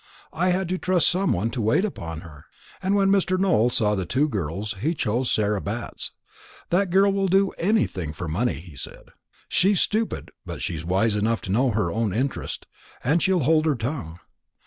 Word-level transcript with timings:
I 0.33 0.49
had 0.49 0.67
to 0.69 0.79
trust 0.79 1.07
some 1.07 1.31
one 1.31 1.51
to 1.51 1.61
wait 1.61 1.85
upon 1.85 2.21
her, 2.21 2.45
and 2.81 2.95
when 2.95 3.11
Mr. 3.11 3.37
Nowell 3.37 3.69
saw 3.69 3.93
the 3.93 4.03
two 4.07 4.27
girls 4.27 4.73
he 4.81 4.95
chose 4.95 5.31
Sarah 5.31 5.61
Batts. 5.61 6.11
'That 6.71 6.89
girl 6.89 7.13
will 7.13 7.27
do 7.27 7.51
anything 7.59 8.11
for 8.11 8.27
money,' 8.27 8.55
he 8.61 8.75
said; 8.75 9.09
'she's 9.47 9.79
stupid, 9.79 10.31
but 10.43 10.59
she's 10.63 10.83
wise 10.83 11.13
enough 11.13 11.41
to 11.41 11.51
know 11.51 11.69
her 11.69 11.91
own 11.91 12.15
interest, 12.15 12.65
and 13.03 13.21
she'll 13.21 13.41
hold 13.41 13.67
her 13.67 13.75
tongue.' 13.75 14.17